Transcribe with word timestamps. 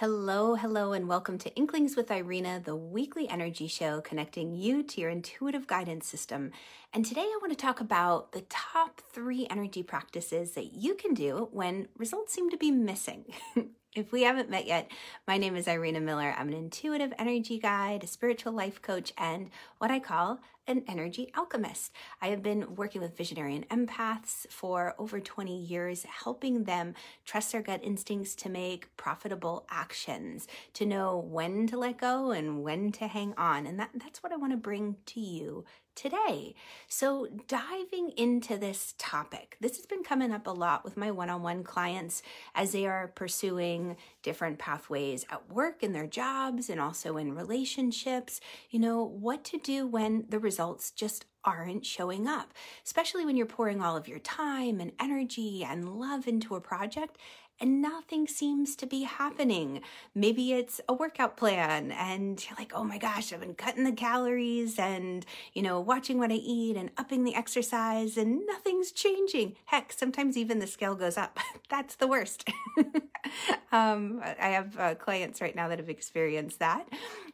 Hello, 0.00 0.54
hello, 0.54 0.92
and 0.92 1.08
welcome 1.08 1.38
to 1.38 1.52
Inklings 1.56 1.96
with 1.96 2.12
Irina, 2.12 2.62
the 2.64 2.76
weekly 2.76 3.28
energy 3.28 3.66
show 3.66 4.00
connecting 4.00 4.54
you 4.54 4.84
to 4.84 5.00
your 5.00 5.10
intuitive 5.10 5.66
guidance 5.66 6.06
system. 6.06 6.52
And 6.94 7.04
today 7.04 7.22
I 7.22 7.38
want 7.42 7.50
to 7.50 7.56
talk 7.60 7.80
about 7.80 8.30
the 8.30 8.42
top 8.42 9.00
three 9.12 9.48
energy 9.50 9.82
practices 9.82 10.52
that 10.52 10.72
you 10.72 10.94
can 10.94 11.14
do 11.14 11.48
when 11.50 11.88
results 11.96 12.32
seem 12.32 12.48
to 12.50 12.56
be 12.56 12.70
missing. 12.70 13.24
If 13.94 14.12
we 14.12 14.24
haven't 14.24 14.50
met 14.50 14.66
yet, 14.66 14.90
my 15.26 15.38
name 15.38 15.56
is 15.56 15.66
Irina 15.66 16.00
Miller. 16.00 16.34
I'm 16.36 16.48
an 16.48 16.54
intuitive 16.54 17.14
energy 17.18 17.58
guide, 17.58 18.04
a 18.04 18.06
spiritual 18.06 18.52
life 18.52 18.82
coach, 18.82 19.14
and 19.16 19.48
what 19.78 19.90
I 19.90 19.98
call 19.98 20.40
an 20.66 20.84
energy 20.86 21.32
alchemist. 21.34 21.92
I 22.20 22.28
have 22.28 22.42
been 22.42 22.74
working 22.74 23.00
with 23.00 23.16
visionary 23.16 23.56
and 23.56 23.66
empaths 23.70 24.46
for 24.50 24.94
over 24.98 25.20
20 25.20 25.58
years, 25.58 26.04
helping 26.04 26.64
them 26.64 26.92
trust 27.24 27.52
their 27.52 27.62
gut 27.62 27.80
instincts 27.82 28.34
to 28.36 28.50
make 28.50 28.94
profitable 28.98 29.64
actions, 29.70 30.46
to 30.74 30.84
know 30.84 31.16
when 31.16 31.66
to 31.68 31.78
let 31.78 31.96
go 31.96 32.30
and 32.30 32.62
when 32.62 32.92
to 32.92 33.06
hang 33.06 33.32
on. 33.38 33.66
And 33.66 33.80
that, 33.80 33.90
that's 33.94 34.22
what 34.22 34.32
I 34.32 34.36
want 34.36 34.52
to 34.52 34.58
bring 34.58 34.96
to 35.06 35.20
you 35.20 35.64
today. 35.98 36.54
So, 36.88 37.26
diving 37.48 38.12
into 38.16 38.56
this 38.56 38.94
topic, 38.98 39.56
this 39.60 39.76
has 39.76 39.86
been 39.86 40.04
coming 40.04 40.32
up 40.32 40.46
a 40.46 40.50
lot 40.50 40.84
with 40.84 40.96
my 40.96 41.10
one 41.10 41.28
on 41.28 41.42
one 41.42 41.64
clients 41.64 42.22
as 42.54 42.72
they 42.72 42.86
are 42.86 43.08
pursuing 43.08 43.96
different 44.22 44.58
pathways 44.58 45.26
at 45.30 45.50
work, 45.50 45.82
in 45.82 45.92
their 45.92 46.06
jobs, 46.06 46.70
and 46.70 46.80
also 46.80 47.16
in 47.16 47.34
relationships. 47.34 48.40
You 48.70 48.78
know, 48.78 49.02
what 49.02 49.44
to 49.44 49.58
do 49.58 49.86
when 49.86 50.24
the 50.28 50.38
results 50.38 50.92
just 50.92 51.26
aren't 51.44 51.84
showing 51.84 52.28
up, 52.28 52.52
especially 52.84 53.24
when 53.24 53.36
you're 53.36 53.46
pouring 53.46 53.82
all 53.82 53.96
of 53.96 54.06
your 54.06 54.18
time 54.18 54.80
and 54.80 54.92
energy 55.00 55.64
and 55.64 55.98
love 55.98 56.28
into 56.28 56.54
a 56.54 56.60
project 56.60 57.18
and 57.60 57.82
nothing 57.82 58.26
seems 58.26 58.76
to 58.76 58.86
be 58.86 59.02
happening. 59.02 59.80
Maybe 60.14 60.52
it's 60.52 60.80
a 60.88 60.94
workout 60.94 61.36
plan 61.36 61.90
and 61.92 62.44
you're 62.44 62.56
like, 62.58 62.72
oh 62.74 62.84
my 62.84 62.98
gosh, 62.98 63.32
I've 63.32 63.40
been 63.40 63.54
cutting 63.54 63.84
the 63.84 63.92
calories 63.92 64.78
and, 64.78 65.26
you 65.52 65.62
know, 65.62 65.80
watching 65.80 66.18
what 66.18 66.30
I 66.30 66.34
eat 66.34 66.76
and 66.76 66.90
upping 66.96 67.24
the 67.24 67.34
exercise 67.34 68.16
and 68.16 68.42
nothing's 68.46 68.92
changing. 68.92 69.56
Heck, 69.66 69.92
sometimes 69.92 70.36
even 70.36 70.58
the 70.58 70.66
scale 70.66 70.94
goes 70.94 71.16
up. 71.16 71.38
That's 71.68 71.96
the 71.96 72.06
worst. 72.06 72.48
um, 73.72 74.20
I 74.22 74.48
have 74.48 74.78
uh, 74.78 74.94
clients 74.94 75.40
right 75.40 75.54
now 75.54 75.68
that 75.68 75.78
have 75.78 75.90
experienced 75.90 76.60
that, 76.60 76.88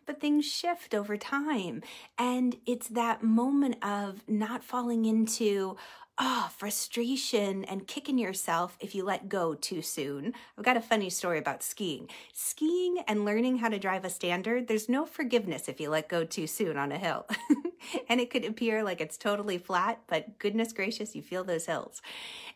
but 0.07 0.21
things 0.21 0.45
shift 0.47 0.95
over 0.95 1.17
time. 1.17 1.83
And 2.19 2.57
it's 2.67 2.89
that 2.89 3.23
moment 3.23 3.85
of 3.85 4.23
not 4.29 4.65
falling 4.65 5.05
into, 5.05 5.77
oh, 6.19 6.49
frustration 6.57 7.65
and 7.65 7.87
kicking 7.87 8.19
yourself 8.19 8.77
if 8.81 8.95
you 8.95 9.05
let 9.05 9.29
go 9.29 9.55
too 9.55 9.83
soon. 9.83 10.33
I've 10.57 10.65
got 10.65 10.77
a 10.77 10.81
funny 10.81 11.11
story 11.11 11.39
about 11.39 11.63
skiing. 11.63 12.09
Skiing 12.33 12.99
and 13.09 13.25
learning 13.25 13.59
how 13.59 13.69
to 13.69 13.79
drive 13.79 14.05
a 14.05 14.11
standard, 14.11 14.69
there's 14.69 14.89
no 14.89 15.07
forgiveness 15.07 15.69
if 15.69 15.81
you 15.81 15.91
let 15.91 16.09
go 16.09 16.25
too 16.25 16.47
soon 16.47 16.77
on 16.77 16.93
a 16.93 16.99
hill. 16.99 17.27
and 18.09 18.21
it 18.21 18.31
could 18.31 18.45
appear 18.45 18.85
like 18.85 19.01
it's 19.01 19.19
totally 19.19 19.59
flat, 19.59 20.03
but 20.07 20.39
goodness 20.39 20.73
gracious, 20.73 21.17
you 21.17 21.23
feel 21.23 21.43
those 21.43 21.67
hills. 21.67 22.01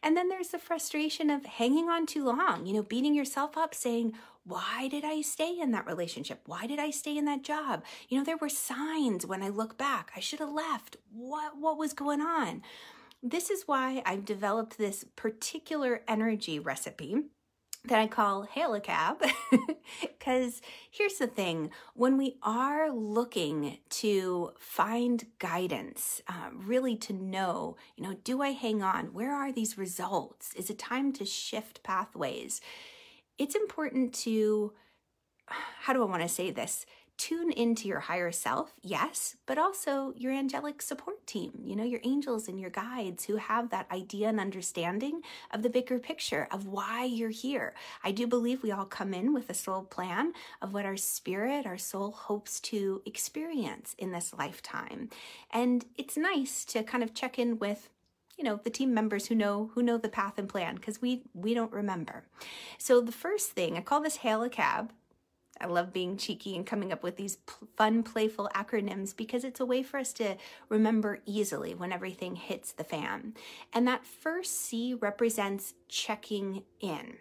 And 0.03 0.17
then 0.17 0.29
there's 0.29 0.49
the 0.49 0.59
frustration 0.59 1.29
of 1.29 1.45
hanging 1.45 1.89
on 1.89 2.07
too 2.07 2.25
long, 2.25 2.65
you 2.65 2.75
know, 2.75 2.83
beating 2.83 3.15
yourself 3.15 3.57
up 3.57 3.75
saying, 3.75 4.15
why 4.45 4.89
did 4.89 5.05
I 5.05 5.21
stay 5.21 5.59
in 5.59 5.73
that 5.73 5.87
relationship? 5.87 6.41
Why 6.47 6.67
did 6.67 6.79
I 6.79 6.91
stay 6.91 7.19
in 7.19 7.27
that 7.27 7.43
job? 7.43 7.85
You 8.09 8.17
know, 8.19 8.25
there 8.25 8.39
were 8.39 8.49
signs 8.49 9.27
when 9.27 9.43
I 9.43 9.49
look 9.51 9.77
back. 9.77 10.13
I 10.17 10.21
should 10.21 10.39
have 10.39 10.53
left. 10.53 10.97
What 11.13 11.59
what 11.59 11.77
was 11.77 11.93
going 11.93 12.23
on? 12.23 12.63
This 13.23 13.51
is 13.51 13.65
why 13.67 14.03
I've 14.07 14.25
developed 14.25 14.79
this 14.79 15.05
particular 15.17 16.03
energy 16.07 16.59
recipe 16.59 17.17
that 17.85 17.99
I 17.99 18.07
call 18.07 18.43
Hail 18.43 18.75
a 18.75 18.81
Cab. 18.81 19.23
Because 20.01 20.61
here's 20.91 21.15
the 21.15 21.27
thing 21.27 21.71
when 21.95 22.19
we 22.19 22.37
are 22.43 22.91
looking 22.91 23.79
to 23.91 24.53
find 24.59 25.25
guidance, 25.39 26.21
uh, 26.29 26.51
really 26.53 26.97
to 26.97 27.13
know, 27.15 27.77
you 27.97 28.05
know, 28.05 28.15
do 28.23 28.43
I 28.43 28.51
hang 28.51 28.83
on? 28.83 29.15
Where 29.15 29.35
are 29.35 29.51
these 29.51 29.79
results? 29.79 30.53
Is 30.55 30.69
it 30.69 30.79
time 30.79 31.13
to 31.15 31.25
shift 31.25 31.83
pathways? 31.83 32.61
It's 33.39 33.55
important 33.55 34.13
to, 34.17 34.75
how 35.81 35.95
do 35.95 36.03
I 36.03 36.07
want 36.07 36.23
to 36.23 36.29
say 36.29 36.51
this? 36.51 36.85
Tune 37.19 37.51
into 37.51 37.89
your 37.89 38.01
higher 38.01 38.31
self, 38.31 38.73
yes, 38.83 39.37
but 39.45 39.59
also 39.59 40.15
your 40.17 40.33
angelic 40.33 40.81
support 40.81 41.27
team, 41.27 41.53
you 41.63 41.75
know, 41.77 41.85
your 41.85 42.01
angels 42.05 42.49
and 42.49 42.61
your 42.61 42.71
guides 42.71 43.25
who 43.25 43.37
have 43.37 43.71
that 43.71 43.91
idea 43.91 44.29
and 44.29 44.41
understanding 44.41 45.21
of 45.51 45.63
the 45.63 45.69
bigger 45.69 45.99
picture 45.99 46.49
of 46.53 46.67
why 46.67 47.05
you're 47.05 47.29
here. 47.29 47.75
I 48.05 48.13
do 48.13 48.27
believe 48.27 48.63
we 48.63 48.73
all 48.73 48.85
come 48.85 49.13
in 49.13 49.35
with 49.35 49.51
a 49.51 49.55
soul 49.55 49.83
plan 49.83 50.33
of 50.63 50.73
what 50.73 50.87
our 50.87 50.97
spirit, 50.97 51.67
our 51.67 51.77
soul 51.79 52.13
hopes 52.13 52.61
to 52.61 53.03
experience 53.05 53.95
in 53.99 54.13
this 54.13 54.33
lifetime. 54.33 55.11
And 55.51 55.85
it's 55.97 56.17
nice 56.17 56.65
to 56.67 56.85
kind 56.85 57.03
of 57.03 57.15
check 57.15 57.39
in 57.39 57.59
with 57.59 57.91
you 58.37 58.45
know 58.45 58.61
the 58.63 58.71
team 58.71 58.95
members 58.95 59.27
who 59.27 59.35
know 59.35 59.71
who 59.75 59.83
know 59.83 59.99
the 59.99 60.09
path 60.09 60.39
and 60.39 60.49
plan 60.49 60.77
because 60.77 61.03
we 61.03 61.25
we 61.35 61.55
don't 61.55 61.73
remember 61.73 62.23
so 62.79 63.01
the 63.01 63.11
first 63.11 63.51
thing 63.51 63.77
i 63.77 63.81
call 63.81 64.01
this 64.01 64.19
hail 64.19 64.45
a 64.45 64.49
cab 64.49 64.93
I 65.61 65.67
love 65.67 65.93
being 65.93 66.17
cheeky 66.17 66.57
and 66.57 66.67
coming 66.67 66.93
up 66.93 67.03
with 67.03 67.17
these 67.17 67.39
fun, 67.77 68.03
playful 68.03 68.51
acronyms 68.55 69.17
because 69.17 69.45
it's 69.45 69.61
a 69.61 69.67
way 69.67 69.83
for 69.83 69.99
us 69.99 70.13
to 70.15 70.37
remember 70.69 71.21
easily 71.27 71.75
when 71.75 71.93
everything 71.93 72.37
hits 72.37 72.73
the 72.73 72.85
fan. 72.85 73.35
And 73.73 73.87
that 73.87 74.07
first 74.07 74.61
C 74.61 74.95
represents 74.95 75.75
checking 75.89 76.63
in. 76.81 77.17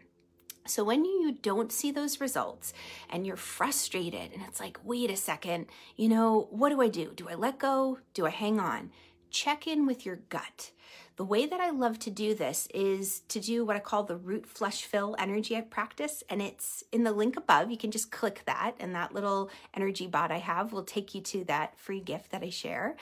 So 0.66 0.84
when 0.84 1.06
you 1.06 1.38
don't 1.42 1.72
see 1.72 1.92
those 1.92 2.20
results 2.20 2.74
and 3.10 3.26
you're 3.26 3.38
frustrated 3.38 4.34
and 4.34 4.44
it's 4.48 4.60
like, 4.60 4.78
wait 4.84 5.10
a 5.10 5.16
second, 5.16 5.68
you 5.96 6.10
know, 6.10 6.48
what 6.52 6.70
do 6.70 6.82
I 6.82 6.90
do? 6.90 7.14
Do 7.16 7.30
I 7.30 7.36
let 7.36 7.58
go? 7.58 8.00
Do 8.14 8.26
I 8.26 8.32
hang 8.32 8.60
on? 8.60 8.92
Check 9.30 9.68
in 9.68 9.86
with 9.86 10.06
your 10.06 10.18
gut. 10.30 10.72
The 11.18 11.26
way 11.26 11.48
that 11.48 11.60
I 11.60 11.72
love 11.72 11.98
to 12.00 12.12
do 12.12 12.36
this 12.36 12.68
is 12.74 13.22
to 13.30 13.40
do 13.40 13.66
what 13.66 13.76
I 13.76 13.80
call 13.80 14.04
the 14.04 14.18
root 14.18 14.46
flush 14.46 14.84
fill 14.84 15.16
energy 15.18 15.60
practice. 15.62 16.24
And 16.30 16.42
it's 16.44 16.84
in 16.92 17.04
the 17.04 17.12
link 17.12 17.36
above. 17.36 17.72
You 17.72 17.78
can 17.78 17.90
just 17.90 18.12
click 18.12 18.44
that, 18.46 18.76
and 18.80 18.94
that 18.94 19.14
little 19.14 19.50
energy 19.74 20.06
bot 20.06 20.32
I 20.32 20.38
have 20.38 20.72
will 20.72 20.84
take 20.84 21.16
you 21.16 21.22
to 21.22 21.44
that 21.46 21.80
free 21.80 22.02
gift 22.02 22.32
that 22.32 22.44
I 22.44 22.52
share. 22.52 22.96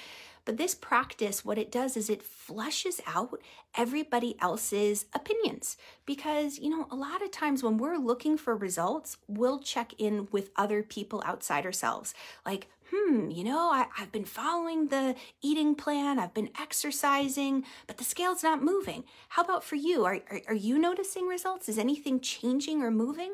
But 0.45 0.57
this 0.57 0.75
practice, 0.75 1.43
what 1.43 1.57
it 1.57 1.71
does 1.71 1.97
is 1.97 2.09
it 2.09 2.21
flushes 2.23 3.01
out 3.05 3.41
everybody 3.75 4.37
else's 4.39 5.05
opinions. 5.13 5.75
Because, 6.05 6.59
you 6.59 6.69
know, 6.69 6.87
a 6.91 6.95
lot 6.95 7.21
of 7.21 7.31
times 7.31 7.63
when 7.63 7.77
we're 7.77 7.97
looking 7.97 8.37
for 8.37 8.55
results, 8.55 9.17
we'll 9.27 9.59
check 9.59 9.93
in 9.97 10.29
with 10.31 10.51
other 10.55 10.83
people 10.83 11.21
outside 11.25 11.65
ourselves. 11.65 12.13
Like, 12.45 12.67
hmm, 12.95 13.29
you 13.29 13.43
know, 13.43 13.69
I, 13.71 13.87
have 13.95 14.11
been 14.11 14.25
following 14.25 14.87
the 14.87 15.15
eating 15.41 15.75
plan, 15.75 16.19
I've 16.19 16.33
been 16.33 16.49
exercising, 16.59 17.65
but 17.87 17.97
the 17.97 18.03
scale's 18.03 18.43
not 18.43 18.63
moving. 18.63 19.03
How 19.29 19.43
about 19.43 19.63
for 19.63 19.75
you? 19.75 20.05
Are, 20.05 20.19
are, 20.31 20.41
are 20.49 20.55
you 20.55 20.77
noticing 20.77 21.27
results? 21.27 21.67
Is 21.67 21.77
anything 21.77 22.19
changing 22.19 22.81
or 22.81 22.91
moving? 22.91 23.33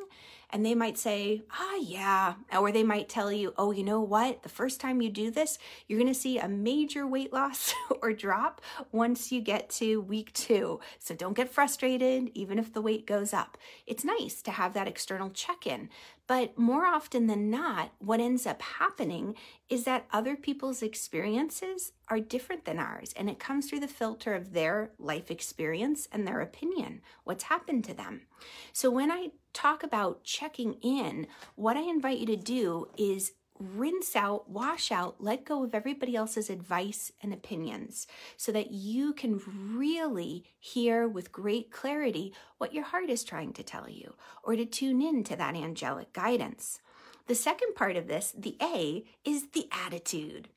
And 0.51 0.65
they 0.65 0.75
might 0.75 0.97
say, 0.97 1.43
ah, 1.51 1.75
yeah. 1.75 2.33
Or 2.57 2.71
they 2.71 2.83
might 2.83 3.09
tell 3.09 3.31
you, 3.31 3.53
oh, 3.57 3.71
you 3.71 3.83
know 3.83 4.01
what? 4.01 4.43
The 4.43 4.49
first 4.49 4.79
time 4.79 5.01
you 5.01 5.09
do 5.09 5.31
this, 5.31 5.57
you're 5.87 5.99
going 5.99 6.13
to 6.13 6.19
see 6.19 6.37
a 6.37 6.47
major 6.47 7.07
weight 7.07 7.31
loss 7.31 7.73
or 8.01 8.13
drop 8.13 8.61
once 8.91 9.31
you 9.31 9.41
get 9.41 9.69
to 9.71 10.01
week 10.01 10.33
two. 10.33 10.79
So 10.99 11.15
don't 11.15 11.35
get 11.35 11.53
frustrated, 11.53 12.31
even 12.33 12.59
if 12.59 12.73
the 12.73 12.81
weight 12.81 13.05
goes 13.05 13.33
up. 13.33 13.57
It's 13.87 14.03
nice 14.03 14.41
to 14.43 14.51
have 14.51 14.73
that 14.73 14.87
external 14.87 15.29
check 15.29 15.65
in. 15.65 15.89
But 16.27 16.57
more 16.57 16.85
often 16.85 17.27
than 17.27 17.49
not, 17.49 17.91
what 17.99 18.21
ends 18.21 18.45
up 18.45 18.61
happening 18.61 19.35
is 19.69 19.83
that 19.83 20.05
other 20.11 20.35
people's 20.35 20.81
experiences 20.81 21.91
are 22.11 22.19
different 22.19 22.65
than 22.65 22.77
ours, 22.77 23.13
and 23.15 23.29
it 23.29 23.39
comes 23.39 23.69
through 23.69 23.79
the 23.79 23.87
filter 23.87 24.35
of 24.35 24.51
their 24.51 24.91
life 24.99 25.31
experience 25.31 26.09
and 26.11 26.27
their 26.27 26.41
opinion, 26.41 27.01
what's 27.23 27.45
happened 27.45 27.85
to 27.85 27.93
them. 27.93 28.23
So 28.73 28.91
when 28.91 29.09
I 29.09 29.29
talk 29.53 29.81
about 29.81 30.25
checking 30.25 30.73
in, 30.81 31.25
what 31.55 31.77
I 31.77 31.81
invite 31.81 32.19
you 32.19 32.25
to 32.25 32.35
do 32.35 32.89
is 32.97 33.31
rinse 33.57 34.13
out, 34.13 34.49
wash 34.49 34.91
out, 34.91 35.23
let 35.23 35.45
go 35.45 35.63
of 35.63 35.73
everybody 35.73 36.15
else's 36.15 36.49
advice 36.49 37.13
and 37.23 37.31
opinions 37.31 38.07
so 38.35 38.51
that 38.51 38.71
you 38.71 39.13
can 39.13 39.39
really 39.73 40.43
hear 40.59 41.07
with 41.07 41.31
great 41.31 41.71
clarity 41.71 42.33
what 42.57 42.73
your 42.73 42.83
heart 42.83 43.09
is 43.09 43.23
trying 43.23 43.53
to 43.53 43.63
tell 43.63 43.87
you 43.87 44.15
or 44.43 44.57
to 44.57 44.65
tune 44.65 45.01
in 45.01 45.23
to 45.23 45.37
that 45.37 45.55
angelic 45.55 46.11
guidance. 46.11 46.81
The 47.27 47.35
second 47.35 47.75
part 47.75 47.95
of 47.95 48.07
this, 48.07 48.33
the 48.37 48.57
A, 48.61 49.05
is 49.23 49.51
the 49.53 49.69
attitude. 49.71 50.49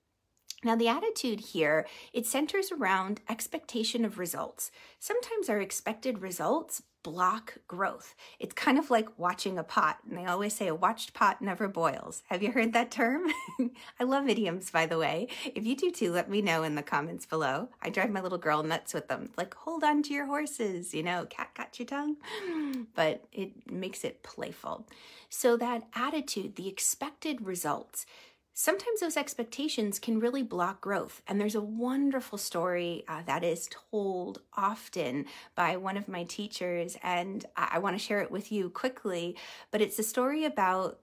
Now, 0.64 0.74
the 0.74 0.88
attitude 0.88 1.40
here, 1.40 1.86
it 2.12 2.26
centers 2.26 2.72
around 2.72 3.20
expectation 3.28 4.04
of 4.04 4.18
results. 4.18 4.70
Sometimes 4.98 5.48
our 5.48 5.60
expected 5.60 6.22
results 6.22 6.82
block 7.04 7.58
growth. 7.68 8.14
It's 8.40 8.54
kind 8.54 8.78
of 8.78 8.90
like 8.90 9.18
watching 9.18 9.58
a 9.58 9.62
pot. 9.62 9.98
And 10.08 10.18
they 10.18 10.24
always 10.24 10.54
say 10.54 10.66
a 10.66 10.74
watched 10.74 11.12
pot 11.12 11.42
never 11.42 11.68
boils. 11.68 12.22
Have 12.28 12.42
you 12.42 12.50
heard 12.50 12.72
that 12.72 12.90
term? 12.90 13.26
I 14.00 14.04
love 14.04 14.26
idioms, 14.26 14.70
by 14.70 14.86
the 14.86 14.98
way. 14.98 15.28
If 15.54 15.66
you 15.66 15.76
do 15.76 15.90
too, 15.90 16.10
let 16.10 16.30
me 16.30 16.40
know 16.40 16.62
in 16.62 16.74
the 16.74 16.82
comments 16.82 17.26
below. 17.26 17.68
I 17.82 17.90
drive 17.90 18.10
my 18.10 18.22
little 18.22 18.38
girl 18.38 18.62
nuts 18.62 18.94
with 18.94 19.08
them. 19.08 19.30
Like, 19.36 19.54
hold 19.54 19.84
on 19.84 20.02
to 20.04 20.14
your 20.14 20.26
horses, 20.26 20.94
you 20.94 21.02
know, 21.02 21.26
cat 21.28 21.50
got 21.54 21.78
your 21.78 21.86
tongue. 21.86 22.16
But 22.94 23.24
it 23.32 23.70
makes 23.70 24.04
it 24.04 24.22
playful. 24.22 24.86
So 25.28 25.56
that 25.56 25.84
attitude, 25.94 26.54
the 26.54 26.68
expected 26.68 27.44
results, 27.44 28.06
sometimes 28.54 29.00
those 29.00 29.16
expectations 29.16 29.98
can 29.98 30.20
really 30.20 30.42
block 30.42 30.80
growth. 30.80 31.20
And 31.26 31.40
there's 31.40 31.56
a 31.56 31.60
wonderful 31.60 32.38
story 32.38 33.04
uh, 33.08 33.22
that 33.26 33.44
is 33.44 33.68
told 33.90 34.40
often 34.56 35.26
by 35.54 35.76
one 35.76 35.96
of 35.96 36.08
my 36.08 36.24
teachers, 36.24 36.96
and 37.02 37.44
I, 37.56 37.72
I 37.72 37.78
want 37.80 37.98
to 37.98 38.04
share 38.04 38.20
it 38.20 38.30
with 38.30 38.50
you 38.50 38.70
quickly. 38.70 39.36
But 39.70 39.82
it's 39.82 39.98
a 39.98 40.04
story 40.04 40.44
about 40.44 41.00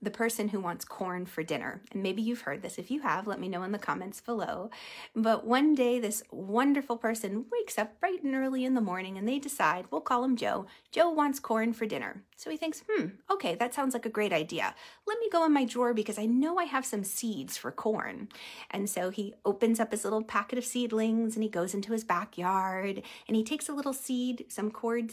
the 0.00 0.10
person 0.10 0.48
who 0.48 0.60
wants 0.60 0.84
corn 0.84 1.26
for 1.26 1.42
dinner. 1.42 1.82
And 1.92 2.02
maybe 2.02 2.22
you've 2.22 2.42
heard 2.42 2.62
this. 2.62 2.78
If 2.78 2.90
you 2.90 3.00
have, 3.00 3.26
let 3.26 3.40
me 3.40 3.48
know 3.48 3.64
in 3.64 3.72
the 3.72 3.78
comments 3.78 4.20
below. 4.20 4.70
But 5.14 5.44
one 5.44 5.74
day, 5.74 5.98
this 5.98 6.22
wonderful 6.30 6.96
person 6.96 7.46
wakes 7.50 7.78
up 7.78 7.98
bright 7.98 8.22
and 8.22 8.34
early 8.34 8.64
in 8.64 8.74
the 8.74 8.80
morning 8.80 9.18
and 9.18 9.28
they 9.28 9.38
decide, 9.38 9.86
we'll 9.90 10.00
call 10.00 10.22
him 10.22 10.36
Joe. 10.36 10.66
Joe 10.92 11.10
wants 11.10 11.40
corn 11.40 11.72
for 11.72 11.86
dinner. 11.86 12.22
So 12.36 12.50
he 12.50 12.56
thinks, 12.56 12.84
hmm, 12.88 13.06
okay, 13.30 13.56
that 13.56 13.74
sounds 13.74 13.92
like 13.92 14.06
a 14.06 14.10
great 14.10 14.32
idea. 14.32 14.74
Let 15.06 15.18
me 15.18 15.28
go 15.30 15.44
in 15.44 15.52
my 15.52 15.64
drawer 15.64 15.92
because 15.92 16.18
I 16.18 16.26
know 16.26 16.58
I 16.58 16.64
have 16.64 16.86
some 16.86 17.02
seeds 17.02 17.56
for 17.56 17.72
corn. 17.72 18.28
And 18.70 18.88
so 18.88 19.10
he 19.10 19.34
opens 19.44 19.80
up 19.80 19.90
his 19.90 20.04
little 20.04 20.22
packet 20.22 20.58
of 20.58 20.64
seedlings 20.64 21.34
and 21.34 21.42
he 21.42 21.48
goes 21.48 21.74
into 21.74 21.92
his 21.92 22.04
backyard 22.04 23.02
and 23.26 23.36
he 23.36 23.42
takes 23.42 23.68
a 23.68 23.72
little 23.72 23.92
seed, 23.92 24.44
some 24.48 24.70
corn 24.70 25.10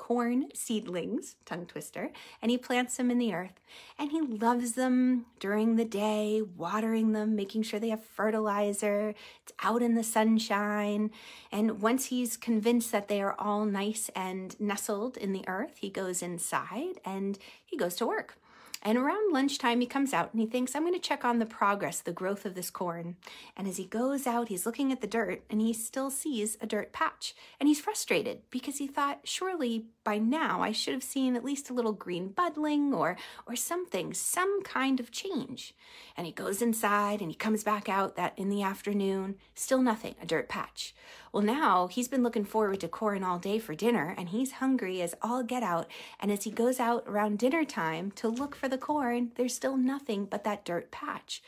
corn 0.00 0.48
seedlings, 0.54 1.36
tongue 1.44 1.66
twister, 1.66 2.10
and 2.40 2.50
he 2.50 2.56
plants 2.56 2.96
them 2.96 3.10
in 3.10 3.18
the 3.18 3.34
earth. 3.34 3.60
And 3.98 4.10
he 4.10 4.22
loves 4.22 4.72
them 4.72 5.26
during 5.38 5.76
the 5.76 5.84
day, 5.84 6.40
watering 6.56 7.12
them, 7.12 7.36
making 7.36 7.64
sure 7.64 7.78
they 7.78 7.90
have 7.90 8.02
fertilizer. 8.02 9.14
It's 9.42 9.52
out 9.62 9.82
in 9.82 9.96
the 9.96 10.02
sunshine. 10.02 11.10
And 11.52 11.82
once 11.82 12.06
he's 12.06 12.38
convinced 12.38 12.90
that 12.92 13.08
they 13.08 13.20
are 13.20 13.36
all 13.38 13.66
nice 13.66 14.08
and 14.16 14.58
nestled 14.58 15.18
in 15.18 15.34
the 15.34 15.46
earth, 15.46 15.76
he 15.76 15.90
goes 15.90 16.22
inside 16.22 16.98
and 17.04 17.38
he 17.66 17.76
goes 17.76 17.94
to 17.96 18.06
work. 18.06 18.38
And 18.82 18.96
around 18.96 19.32
lunchtime, 19.32 19.80
he 19.80 19.86
comes 19.86 20.14
out 20.14 20.32
and 20.32 20.40
he 20.40 20.46
thinks, 20.46 20.74
I'm 20.74 20.82
going 20.82 20.94
to 20.94 21.00
check 21.00 21.24
on 21.24 21.38
the 21.38 21.46
progress, 21.46 22.00
the 22.00 22.12
growth 22.12 22.46
of 22.46 22.54
this 22.54 22.70
corn. 22.70 23.16
And 23.56 23.68
as 23.68 23.76
he 23.76 23.84
goes 23.84 24.26
out, 24.26 24.48
he's 24.48 24.64
looking 24.64 24.90
at 24.90 25.00
the 25.00 25.06
dirt 25.06 25.42
and 25.50 25.60
he 25.60 25.72
still 25.72 26.10
sees 26.10 26.56
a 26.60 26.66
dirt 26.66 26.92
patch. 26.92 27.34
And 27.58 27.68
he's 27.68 27.80
frustrated 27.80 28.40
because 28.50 28.78
he 28.78 28.86
thought, 28.86 29.20
surely 29.24 29.86
by 30.10 30.18
now 30.18 30.60
I 30.60 30.72
should 30.72 30.94
have 30.94 31.04
seen 31.04 31.36
at 31.36 31.44
least 31.44 31.70
a 31.70 31.72
little 31.72 31.92
green 31.92 32.30
budding 32.30 32.92
or, 32.92 33.16
or 33.46 33.54
something, 33.54 34.12
some 34.12 34.60
kind 34.64 34.98
of 34.98 35.12
change. 35.12 35.72
And 36.16 36.26
he 36.26 36.32
goes 36.32 36.60
inside 36.60 37.20
and 37.20 37.30
he 37.30 37.36
comes 37.36 37.62
back 37.62 37.88
out 37.88 38.16
that 38.16 38.36
in 38.36 38.48
the 38.48 38.60
afternoon, 38.60 39.36
still 39.54 39.80
nothing, 39.80 40.16
a 40.20 40.26
dirt 40.26 40.48
patch. 40.48 40.96
Well, 41.32 41.44
now 41.44 41.86
he's 41.86 42.08
been 42.08 42.24
looking 42.24 42.44
forward 42.44 42.80
to 42.80 42.88
corn 42.88 43.22
all 43.22 43.38
day 43.38 43.60
for 43.60 43.76
dinner 43.76 44.12
and 44.18 44.30
he's 44.30 44.54
hungry 44.54 45.00
as 45.00 45.14
all 45.22 45.44
get 45.44 45.62
out. 45.62 45.86
And 46.18 46.32
as 46.32 46.42
he 46.42 46.50
goes 46.50 46.80
out 46.80 47.04
around 47.06 47.38
dinner 47.38 47.64
time 47.64 48.10
to 48.16 48.26
look 48.26 48.56
for 48.56 48.66
the 48.66 48.78
corn, 48.78 49.30
there's 49.36 49.54
still 49.54 49.76
nothing 49.76 50.24
but 50.24 50.42
that 50.42 50.64
dirt 50.64 50.90
patch. 50.90 51.40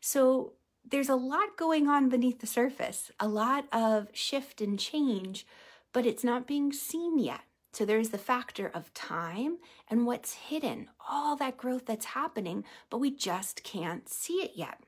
So 0.00 0.54
there's 0.84 1.08
a 1.08 1.14
lot 1.14 1.56
going 1.56 1.86
on 1.86 2.08
beneath 2.08 2.40
the 2.40 2.48
surface, 2.48 3.12
a 3.20 3.28
lot 3.28 3.66
of 3.70 4.08
shift 4.12 4.60
and 4.60 4.80
change, 4.80 5.46
but 5.92 6.06
it's 6.06 6.24
not 6.24 6.48
being 6.48 6.72
seen 6.72 7.20
yet. 7.20 7.42
So 7.72 7.84
there's 7.84 8.10
the 8.10 8.18
factor 8.18 8.68
of 8.68 8.92
time 8.94 9.58
and 9.88 10.06
what's 10.06 10.34
hidden, 10.34 10.88
all 11.08 11.36
that 11.36 11.56
growth 11.56 11.86
that's 11.86 12.06
happening, 12.06 12.64
but 12.90 12.98
we 12.98 13.10
just 13.10 13.62
can't 13.62 14.08
see 14.08 14.34
it 14.34 14.52
yet. 14.54 14.80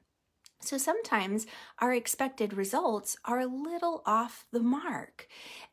So 0.60 0.78
sometimes 0.78 1.46
our 1.80 1.92
expected 1.92 2.54
results 2.54 3.16
are 3.24 3.40
a 3.40 3.46
little 3.46 4.02
off 4.06 4.46
the 4.52 4.60
mark. 4.60 5.26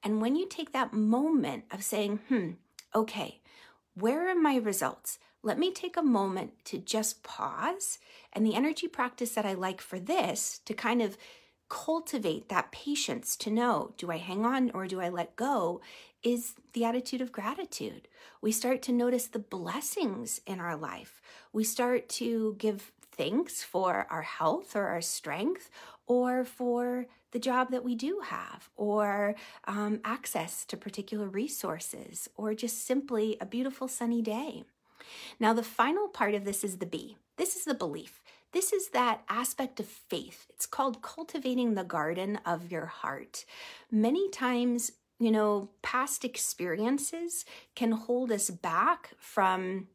And 0.03 0.21
when 0.21 0.35
you 0.35 0.47
take 0.47 0.71
that 0.73 0.93
moment 0.93 1.65
of 1.71 1.83
saying, 1.83 2.19
hmm, 2.27 2.51
okay, 2.95 3.41
where 3.93 4.27
are 4.29 4.35
my 4.35 4.57
results? 4.57 5.19
Let 5.43 5.59
me 5.59 5.71
take 5.71 5.95
a 5.95 6.01
moment 6.01 6.65
to 6.65 6.79
just 6.79 7.23
pause. 7.23 7.99
And 8.33 8.45
the 8.45 8.55
energy 8.55 8.87
practice 8.87 9.31
that 9.31 9.45
I 9.45 9.53
like 9.53 9.79
for 9.79 9.99
this 9.99 10.59
to 10.65 10.73
kind 10.73 11.01
of 11.01 11.17
cultivate 11.69 12.49
that 12.49 12.71
patience 12.71 13.35
to 13.35 13.51
know 13.51 13.93
do 13.95 14.09
I 14.09 14.17
hang 14.17 14.43
on 14.43 14.71
or 14.71 14.87
do 14.87 14.99
I 14.99 15.09
let 15.09 15.35
go 15.35 15.81
is 16.23 16.55
the 16.73 16.85
attitude 16.85 17.21
of 17.21 17.31
gratitude. 17.31 18.07
We 18.41 18.51
start 18.51 18.81
to 18.83 18.91
notice 18.91 19.27
the 19.27 19.39
blessings 19.39 20.41
in 20.45 20.59
our 20.59 20.75
life. 20.75 21.21
We 21.53 21.63
start 21.63 22.09
to 22.09 22.55
give 22.57 22.91
thanks 23.11 23.63
for 23.63 24.07
our 24.09 24.21
health 24.21 24.75
or 24.75 24.87
our 24.87 25.01
strength 25.01 25.69
or 26.07 26.43
for 26.45 27.05
the 27.31 27.39
job 27.39 27.69
that 27.71 27.83
we 27.83 27.95
do 27.95 28.21
have 28.25 28.69
or 28.75 29.35
um, 29.65 29.99
access 30.03 30.65
to 30.65 30.77
particular 30.77 31.27
resources 31.27 32.27
or 32.35 32.53
just 32.53 32.85
simply 32.85 33.37
a 33.39 33.45
beautiful 33.45 33.87
sunny 33.87 34.21
day. 34.21 34.63
Now, 35.39 35.53
the 35.53 35.63
final 35.63 36.07
part 36.07 36.33
of 36.33 36.45
this 36.45 36.63
is 36.63 36.77
the 36.77 36.85
B. 36.85 37.17
This 37.37 37.55
is 37.55 37.65
the 37.65 37.73
belief. 37.73 38.21
This 38.51 38.73
is 38.73 38.89
that 38.89 39.21
aspect 39.29 39.79
of 39.79 39.85
faith. 39.85 40.47
It's 40.49 40.65
called 40.65 41.03
cultivating 41.03 41.75
the 41.75 41.83
garden 41.83 42.39
of 42.45 42.71
your 42.71 42.87
heart. 42.87 43.45
Many 43.91 44.29
times, 44.29 44.91
you 45.19 45.31
know, 45.31 45.69
past 45.81 46.23
experiences 46.23 47.45
can 47.75 47.91
hold 47.91 48.31
us 48.31 48.49
back 48.49 49.11
from 49.17 49.87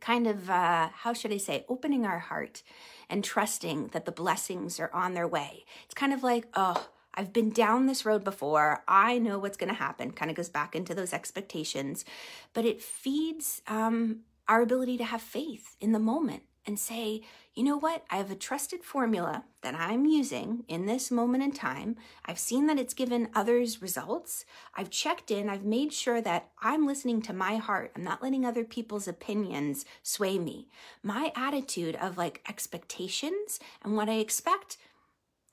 kind 0.00 0.26
of, 0.26 0.48
uh, 0.48 0.88
how 0.92 1.12
should 1.12 1.32
I 1.32 1.38
say, 1.38 1.64
opening 1.68 2.06
our 2.06 2.18
heart 2.18 2.62
and 3.08 3.24
trusting 3.24 3.88
that 3.88 4.04
the 4.04 4.12
blessings 4.12 4.78
are 4.78 4.92
on 4.92 5.14
their 5.14 5.26
way. 5.26 5.64
It's 5.84 5.94
kind 5.94 6.12
of 6.12 6.22
like, 6.22 6.46
oh, 6.54 6.88
I've 7.14 7.32
been 7.32 7.50
down 7.50 7.86
this 7.86 8.04
road 8.04 8.24
before. 8.24 8.82
I 8.86 9.18
know 9.18 9.38
what's 9.38 9.56
going 9.56 9.68
to 9.68 9.74
happen. 9.74 10.10
Kind 10.10 10.30
of 10.30 10.36
goes 10.36 10.48
back 10.48 10.74
into 10.74 10.94
those 10.94 11.12
expectations, 11.12 12.04
but 12.52 12.64
it 12.64 12.82
feeds 12.82 13.62
um, 13.66 14.20
our 14.48 14.62
ability 14.62 14.98
to 14.98 15.04
have 15.04 15.22
faith 15.22 15.76
in 15.80 15.92
the 15.92 15.98
moment 15.98 16.42
and 16.66 16.78
say, 16.78 17.22
you 17.54 17.62
know 17.62 17.76
what? 17.76 18.04
I 18.10 18.16
have 18.16 18.30
a 18.30 18.36
trusted 18.36 18.82
formula 18.82 19.44
that 19.62 19.74
I'm 19.74 20.06
using 20.06 20.64
in 20.66 20.86
this 20.86 21.10
moment 21.10 21.44
in 21.44 21.52
time. 21.52 21.96
I've 22.24 22.38
seen 22.38 22.66
that 22.66 22.78
it's 22.78 22.94
given 22.94 23.28
others 23.34 23.80
results. 23.80 24.44
I've 24.74 24.90
checked 24.90 25.30
in. 25.30 25.48
I've 25.48 25.64
made 25.64 25.92
sure 25.92 26.20
that 26.20 26.50
I'm 26.60 26.86
listening 26.86 27.22
to 27.22 27.32
my 27.32 27.56
heart. 27.56 27.92
I'm 27.94 28.02
not 28.02 28.22
letting 28.22 28.44
other 28.44 28.64
people's 28.64 29.06
opinions 29.06 29.84
sway 30.02 30.38
me. 30.38 30.68
My 31.02 31.32
attitude 31.36 31.96
of 31.96 32.18
like 32.18 32.42
expectations 32.48 33.60
and 33.82 33.96
what 33.96 34.08
I 34.08 34.14
expect 34.14 34.76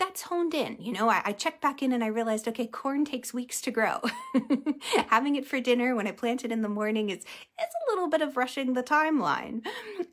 that's 0.01 0.23
honed 0.23 0.55
in. 0.55 0.77
You 0.79 0.93
know, 0.93 1.09
I, 1.09 1.21
I, 1.25 1.31
checked 1.31 1.61
back 1.61 1.83
in 1.83 1.93
and 1.93 2.03
I 2.03 2.07
realized, 2.07 2.47
okay, 2.47 2.65
corn 2.65 3.05
takes 3.05 3.35
weeks 3.35 3.61
to 3.61 3.69
grow. 3.69 4.01
Having 5.09 5.35
it 5.35 5.45
for 5.45 5.59
dinner 5.59 5.95
when 5.95 6.07
I 6.07 6.11
plant 6.11 6.43
it 6.43 6.51
in 6.51 6.63
the 6.63 6.69
morning 6.69 7.11
is, 7.11 7.19
is 7.19 7.25
a 7.59 7.91
little 7.91 8.09
bit 8.09 8.23
of 8.23 8.35
rushing 8.35 8.73
the 8.73 8.81
timeline. 8.81 9.63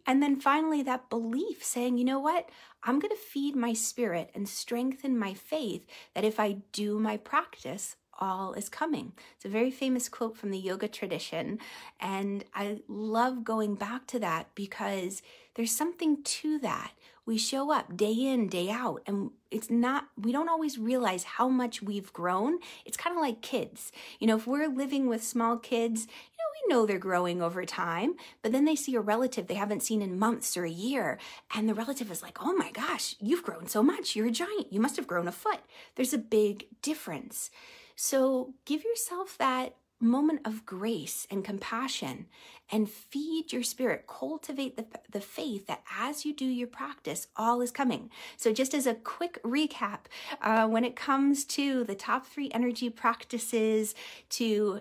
And 0.07 0.23
then 0.23 0.41
finally, 0.41 0.83
that 0.83 1.09
belief 1.09 1.65
saying, 1.65 1.97
you 1.97 2.05
know 2.05 2.21
what? 2.21 2.51
I'm 2.83 2.99
going 2.99 3.17
to 3.17 3.21
feed 3.21 3.57
my 3.57 3.73
spirit 3.73 4.31
and 4.35 4.47
strengthen 4.47 5.19
my 5.19 5.33
faith 5.33 5.87
that 6.15 6.25
if 6.25 6.39
I 6.39 6.59
do 6.73 6.99
my 6.99 7.17
practice, 7.17 7.97
all 8.21 8.53
is 8.53 8.69
coming. 8.69 9.13
It's 9.37 9.47
a 9.47 9.49
very 9.49 9.71
famous 9.71 10.09
quote 10.11 10.37
from 10.37 10.51
the 10.51 10.59
yoga 10.59 10.89
tradition. 10.89 11.61
And 11.99 12.45
I 12.55 12.81
love 12.89 13.43
going 13.43 13.75
back 13.75 14.07
to 14.09 14.19
that 14.19 14.49
because 14.55 15.23
there's 15.55 15.75
something 15.75 16.23
to 16.23 16.59
that 16.59 16.93
we 17.29 17.37
show 17.37 17.71
up 17.71 17.95
day 17.95 18.15
in, 18.15 18.49
day 18.49 18.71
out, 18.71 19.03
and 19.07 19.31
it's 19.51 19.69
not, 19.69 20.09
we 20.17 20.33
don't 20.33 20.49
always 20.49 20.79
realize 20.79 21.25
how 21.25 21.47
much 21.47 21.83
we've 21.83 22.11
grown. 22.15 22.59
It's 22.87 22.97
kind 22.97 23.15
of 23.15 23.21
like 23.21 23.43
kids. 23.43 23.93
You 24.19 24.27
know, 24.27 24.37
if 24.39 24.47
we're 24.47 24.67
living 24.67 25.09
with 25.09 25.23
small 25.23 25.59
kids, 25.59 26.07
you 26.07 26.39
know, 26.39 26.51
we 26.55 26.75
know 26.75 26.87
they're 26.87 26.99
growing 26.99 27.43
over 27.43 27.67
time, 27.67 28.15
but 28.41 28.53
then 28.53 28.65
they 28.65 28.75
see 28.75 28.95
a 28.95 29.01
relative 29.03 29.47
they 29.47 29.55
haven't 29.55 29.83
seen 29.83 30.01
in 30.01 30.19
months 30.19 30.57
or 30.57 30.65
a 30.65 30.71
year, 30.71 31.19
and 31.55 31.69
the 31.69 31.75
relative 31.75 32.11
is 32.11 32.23
like, 32.23 32.39
oh 32.43 32.55
my 32.55 32.71
gosh, 32.71 33.15
you've 33.21 33.43
grown 33.43 33.67
so 33.67 33.83
much. 33.83 34.17
You're 34.17 34.29
a 34.29 34.31
giant. 34.31 34.73
You 34.73 34.81
must 34.81 34.97
have 34.97 35.07
grown 35.07 35.29
a 35.29 35.33
foot. 35.33 35.61
There's 35.97 36.15
a 36.15 36.19
big 36.19 36.65
difference. 36.81 37.51
So 37.95 38.55
give 38.65 38.85
yourself 38.85 39.37
that 39.37 39.75
moment 40.01 40.41
of 40.45 40.65
grace 40.65 41.27
and 41.31 41.45
compassion 41.45 42.27
and 42.71 42.89
feed 42.89 43.53
your 43.53 43.63
spirit. 43.63 44.07
Cultivate 44.07 44.77
the, 44.77 44.87
the 45.11 45.21
faith 45.21 45.67
that 45.67 45.83
as 45.99 46.25
you 46.25 46.35
do 46.35 46.45
your 46.45 46.69
practice, 46.69 47.29
all 47.37 47.61
is 47.61 47.71
coming. 47.71 48.11
So, 48.37 48.53
just 48.53 48.75
as 48.75 48.87
a 48.87 48.95
quick 48.95 49.43
recap, 49.43 50.01
uh, 50.43 50.67
when 50.69 50.85
it 50.85 50.97
comes 50.97 51.45
to 51.47 51.85
the 51.85 51.95
top 51.95 52.27
three 52.27 52.51
energy 52.53 52.91
practices 52.91 53.95
to 54.31 54.81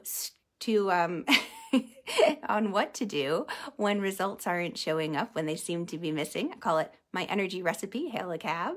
to 0.60 0.92
um, 0.92 1.26
on 2.50 2.72
what 2.72 2.94
to 2.96 3.06
do 3.06 3.46
when 3.76 4.02
results 4.02 4.48
aren't 4.48 4.78
showing 4.78 5.16
up 5.16 5.36
when 5.36 5.46
they 5.46 5.56
seem 5.56 5.86
to 5.88 5.98
be 5.98 6.12
missing. 6.12 6.52
I 6.52 6.56
call 6.56 6.80
it 6.80 6.94
my 7.14 7.24
energy 7.26 7.62
recipe. 7.62 8.10
Hail 8.10 8.32
a 8.32 8.38
cab. 8.38 8.76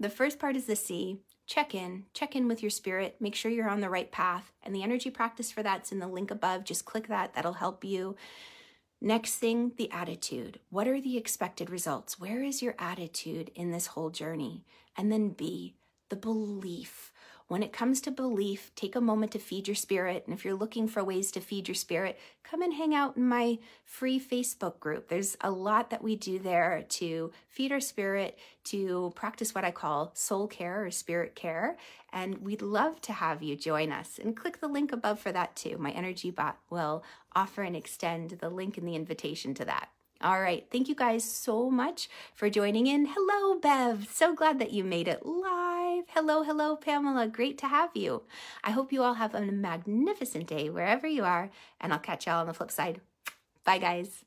The 0.00 0.10
first 0.10 0.38
part 0.38 0.56
is 0.56 0.66
the 0.66 0.76
C 0.76 1.20
check 1.46 1.74
in, 1.74 2.04
check 2.14 2.34
in 2.34 2.48
with 2.48 2.62
your 2.62 2.70
spirit, 2.70 3.16
make 3.20 3.34
sure 3.34 3.50
you're 3.50 3.68
on 3.68 3.80
the 3.80 3.90
right 3.90 4.10
path. 4.10 4.52
And 4.62 4.74
the 4.74 4.82
energy 4.82 5.10
practice 5.10 5.50
for 5.50 5.62
that's 5.62 5.92
in 5.92 5.98
the 5.98 6.06
link 6.06 6.30
above. 6.30 6.64
Just 6.64 6.84
click 6.84 7.08
that, 7.08 7.34
that'll 7.34 7.54
help 7.54 7.84
you. 7.84 8.16
Next 9.00 9.34
thing, 9.36 9.72
the 9.76 9.90
attitude. 9.90 10.60
What 10.70 10.88
are 10.88 11.00
the 11.00 11.16
expected 11.16 11.68
results? 11.68 12.18
Where 12.18 12.42
is 12.42 12.62
your 12.62 12.74
attitude 12.78 13.50
in 13.54 13.70
this 13.70 13.88
whole 13.88 14.10
journey? 14.10 14.64
And 14.96 15.12
then 15.12 15.30
B, 15.30 15.76
the 16.08 16.16
belief. 16.16 17.12
When 17.46 17.62
it 17.62 17.74
comes 17.74 18.00
to 18.02 18.10
belief, 18.10 18.72
take 18.74 18.96
a 18.96 19.02
moment 19.02 19.32
to 19.32 19.38
feed 19.38 19.68
your 19.68 19.74
spirit. 19.74 20.24
And 20.26 20.34
if 20.34 20.44
you're 20.44 20.54
looking 20.54 20.88
for 20.88 21.04
ways 21.04 21.30
to 21.32 21.40
feed 21.40 21.68
your 21.68 21.74
spirit, 21.74 22.18
come 22.42 22.62
and 22.62 22.72
hang 22.72 22.94
out 22.94 23.18
in 23.18 23.28
my 23.28 23.58
free 23.84 24.18
Facebook 24.18 24.80
group. 24.80 25.08
There's 25.08 25.36
a 25.42 25.50
lot 25.50 25.90
that 25.90 26.02
we 26.02 26.16
do 26.16 26.38
there 26.38 26.86
to 26.88 27.32
feed 27.48 27.70
our 27.70 27.80
spirit, 27.80 28.38
to 28.64 29.12
practice 29.14 29.54
what 29.54 29.64
I 29.64 29.72
call 29.72 30.12
soul 30.14 30.48
care 30.48 30.86
or 30.86 30.90
spirit 30.90 31.34
care. 31.34 31.76
And 32.14 32.38
we'd 32.38 32.62
love 32.62 33.02
to 33.02 33.12
have 33.12 33.42
you 33.42 33.56
join 33.56 33.92
us. 33.92 34.18
And 34.18 34.34
click 34.34 34.60
the 34.60 34.68
link 34.68 34.90
above 34.90 35.20
for 35.20 35.30
that 35.30 35.54
too. 35.54 35.76
My 35.76 35.90
energy 35.90 36.30
bot 36.30 36.58
will 36.70 37.04
offer 37.36 37.62
and 37.62 37.76
extend 37.76 38.30
the 38.30 38.48
link 38.48 38.78
in 38.78 38.86
the 38.86 38.96
invitation 38.96 39.52
to 39.54 39.66
that. 39.66 39.90
All 40.20 40.40
right. 40.40 40.66
Thank 40.70 40.88
you 40.88 40.94
guys 40.94 41.24
so 41.24 41.70
much 41.70 42.08
for 42.34 42.48
joining 42.48 42.86
in. 42.86 43.06
Hello, 43.14 43.58
Bev. 43.58 44.08
So 44.10 44.34
glad 44.34 44.58
that 44.58 44.72
you 44.72 44.82
made 44.82 45.08
it 45.08 45.26
live. 45.26 46.04
Hello, 46.08 46.42
hello, 46.42 46.76
Pamela. 46.76 47.28
Great 47.28 47.58
to 47.58 47.68
have 47.68 47.90
you. 47.94 48.22
I 48.62 48.70
hope 48.70 48.92
you 48.92 49.02
all 49.02 49.14
have 49.14 49.34
a 49.34 49.40
magnificent 49.40 50.46
day 50.46 50.70
wherever 50.70 51.06
you 51.06 51.24
are, 51.24 51.50
and 51.80 51.92
I'll 51.92 51.98
catch 51.98 52.26
y'all 52.26 52.40
on 52.40 52.46
the 52.46 52.54
flip 52.54 52.70
side. 52.70 53.00
Bye, 53.64 53.78
guys. 53.78 54.24